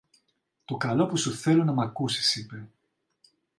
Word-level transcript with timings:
Το 0.65 0.77
καλό 0.77 1.05
που 1.05 1.17
σου 1.17 1.31
θέλω 1.31 1.63
να 1.63 1.71
μ' 1.73 1.79
ακούσεις, 1.81 2.35
είπε. 2.35 2.67